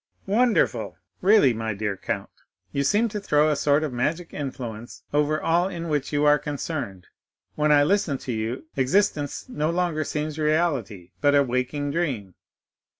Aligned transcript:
"Wonderful! 0.25 0.97
Really, 1.21 1.53
my 1.53 1.75
dear 1.75 1.95
count, 1.95 2.31
you 2.71 2.83
seem 2.83 3.07
to 3.09 3.19
throw 3.19 3.51
a 3.51 3.55
sort 3.55 3.83
of 3.83 3.93
magic 3.93 4.33
influence 4.33 5.03
over 5.13 5.39
all 5.39 5.67
in 5.67 5.89
which 5.89 6.11
you 6.11 6.25
are 6.25 6.39
concerned; 6.39 7.05
when 7.53 7.71
I 7.71 7.83
listen 7.83 8.17
to 8.17 8.31
you, 8.33 8.65
existence 8.75 9.47
no 9.47 9.69
longer 9.69 10.03
seems 10.03 10.39
reality, 10.39 11.11
but 11.21 11.35
a 11.35 11.43
waking 11.43 11.91
dream. 11.91 12.33